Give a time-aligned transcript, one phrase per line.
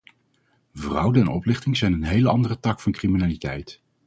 [0.73, 3.81] Fraude en oplichting zijn een heel andere tak van criminaliteit.